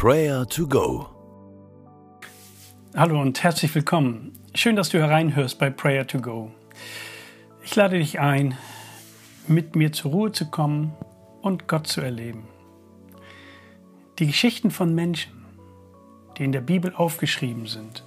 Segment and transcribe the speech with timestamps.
[0.00, 1.08] Prayer to Go.
[2.94, 4.38] Hallo und herzlich willkommen.
[4.54, 6.52] Schön, dass du hereinhörst bei Prayer to Go.
[7.64, 8.56] Ich lade dich ein,
[9.48, 10.94] mit mir zur Ruhe zu kommen
[11.42, 12.46] und Gott zu erleben.
[14.20, 15.32] Die Geschichten von Menschen,
[16.36, 18.04] die in der Bibel aufgeschrieben sind,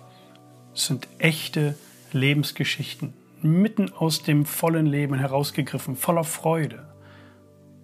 [0.74, 1.78] sind echte
[2.14, 3.12] Lebensgeschichten,
[3.42, 6.88] mitten aus dem vollen Leben herausgegriffen, voller Freude,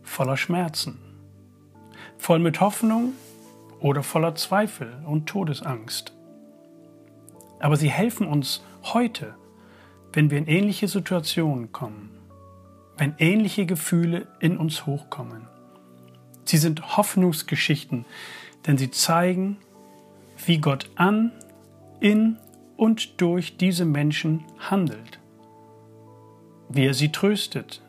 [0.01, 0.97] voller Schmerzen,
[2.17, 3.11] voll mit Hoffnung
[3.79, 6.13] oder voller Zweifel und Todesangst.
[7.59, 9.35] Aber sie helfen uns heute,
[10.13, 12.11] wenn wir in ähnliche Situationen kommen,
[12.97, 15.47] wenn ähnliche Gefühle in uns hochkommen.
[16.45, 18.05] Sie sind Hoffnungsgeschichten,
[18.65, 19.57] denn sie zeigen,
[20.45, 21.31] wie Gott an,
[21.99, 22.37] in
[22.77, 25.19] und durch diese Menschen handelt,
[26.69, 27.81] wie er sie tröstet,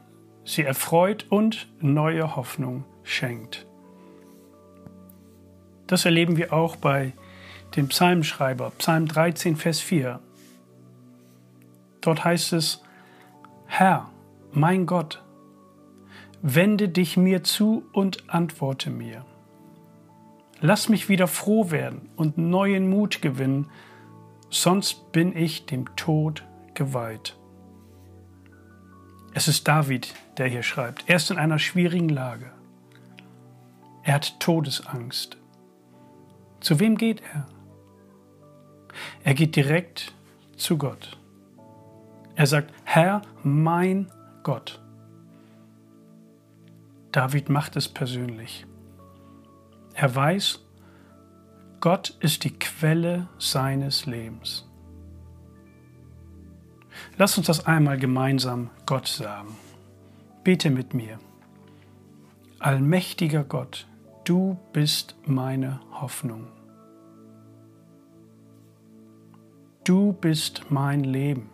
[0.45, 3.68] sie erfreut und neue Hoffnung schenkt.
[5.89, 7.15] Das erleben wir auch bei
[7.75, 10.21] dem Psalmschreiber, Psalm 13, Vers 4.
[12.03, 12.83] Dort heißt es,
[13.67, 14.11] Herr,
[14.53, 15.23] mein Gott,
[16.43, 19.25] wende dich mir zu und antworte mir.
[20.61, 23.71] Lass mich wieder froh werden und neuen Mut gewinnen,
[24.51, 26.45] sonst bin ich dem Tod
[26.75, 27.37] geweiht.
[29.33, 31.05] Es ist David, der hier schreibt.
[31.07, 32.51] Er ist in einer schwierigen Lage.
[34.03, 35.39] Er hat Todesangst.
[36.61, 37.47] Zu wem geht er?
[39.23, 40.13] Er geht direkt
[40.57, 41.19] zu Gott.
[42.35, 44.11] Er sagt, Herr, mein
[44.43, 44.81] Gott.
[47.13, 48.67] David macht es persönlich.
[49.95, 50.65] Er weiß,
[51.81, 54.69] Gott ist die Quelle seines Lebens.
[57.17, 59.57] Lass uns das einmal gemeinsam Gott sagen.
[60.45, 61.19] Bete mit mir.
[62.59, 63.87] Allmächtiger Gott,
[64.29, 66.49] du bist meine Hoffnung.
[69.85, 71.49] Du bist mein Leben.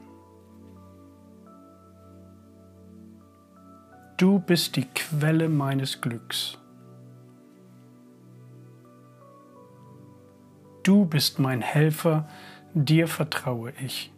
[4.16, 6.58] Du bist die Quelle meines Glücks.
[10.82, 12.28] Du bist mein Helfer,
[12.74, 14.12] dir vertraue ich.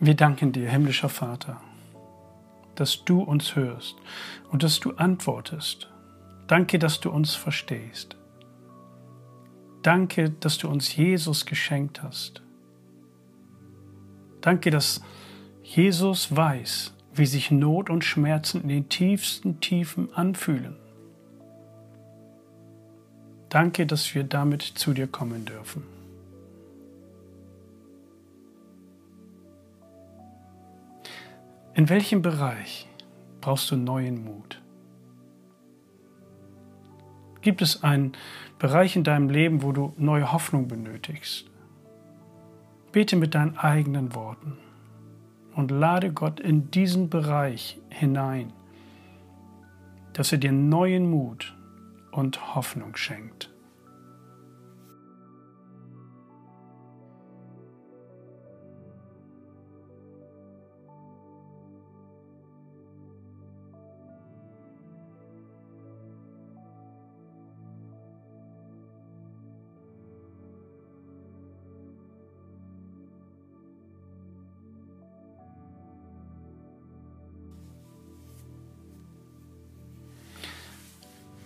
[0.00, 1.60] Wir danken dir, himmlischer Vater,
[2.74, 3.96] dass du uns hörst
[4.50, 5.90] und dass du antwortest.
[6.46, 8.16] Danke, dass du uns verstehst.
[9.82, 12.42] Danke, dass du uns Jesus geschenkt hast.
[14.40, 15.02] Danke, dass
[15.62, 20.76] Jesus weiß, wie sich Not und Schmerzen in den tiefsten Tiefen anfühlen.
[23.48, 25.84] Danke, dass wir damit zu dir kommen dürfen.
[31.76, 32.88] In welchem Bereich
[33.40, 34.62] brauchst du neuen Mut?
[37.40, 38.12] Gibt es einen
[38.60, 41.50] Bereich in deinem Leben, wo du neue Hoffnung benötigst?
[42.92, 44.56] Bete mit deinen eigenen Worten
[45.56, 48.52] und lade Gott in diesen Bereich hinein,
[50.12, 51.56] dass er dir neuen Mut
[52.12, 53.53] und Hoffnung schenkt.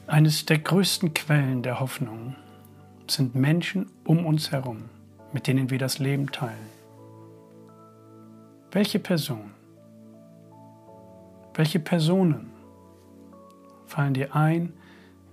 [0.08, 2.34] Eines der größten Quellen der Hoffnung
[3.08, 4.84] sind Menschen um uns herum,
[5.34, 6.70] mit denen wir das Leben teilen.
[8.72, 9.50] Welche Person,
[11.52, 12.50] welche Personen
[13.84, 14.72] fallen dir ein,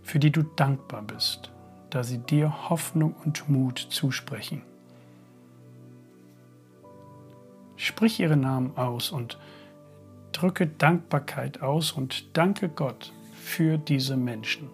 [0.04, 1.54] für die du dankbar bist,
[1.90, 4.62] da sie dir Hoffnung und Mut zusprechen?
[7.78, 9.40] Sprich ihre Namen aus und
[10.34, 13.14] drücke Dankbarkeit aus und danke Gott
[13.46, 14.70] für diese Menschen.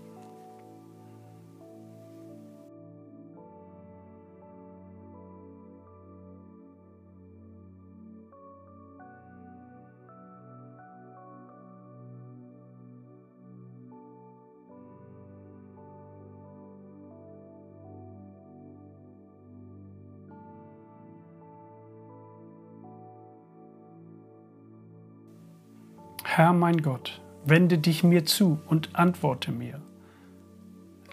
[26.23, 29.81] Herr mein Gott, Wende dich mir zu und antworte mir.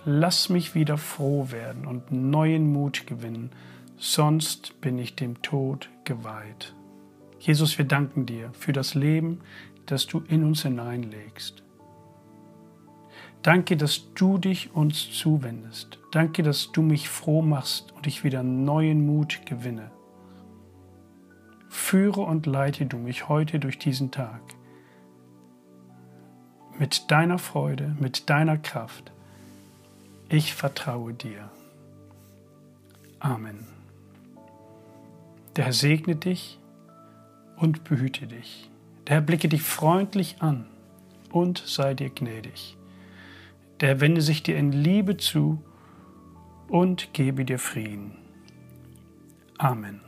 [0.04, 3.50] Lass mich wieder froh werden und neuen Mut gewinnen,
[3.96, 6.74] sonst bin ich dem Tod geweiht.
[7.40, 9.40] Jesus, wir danken dir für das Leben,
[9.86, 11.62] das du in uns hineinlegst.
[13.42, 15.98] Danke, dass du dich uns zuwendest.
[16.10, 19.90] Danke, dass du mich froh machst und ich wieder neuen Mut gewinne.
[21.68, 24.57] Führe und leite du mich heute durch diesen Tag.
[26.78, 29.10] Mit deiner Freude, mit deiner Kraft.
[30.28, 31.50] Ich vertraue dir.
[33.18, 33.66] Amen.
[35.56, 36.58] Der Herr segne dich
[37.56, 38.70] und behüte dich.
[39.06, 40.66] Der Herr blicke dich freundlich an
[41.32, 42.76] und sei dir gnädig.
[43.80, 45.62] Der Herr wende sich dir in Liebe zu
[46.68, 48.12] und gebe dir Frieden.
[49.56, 50.07] Amen.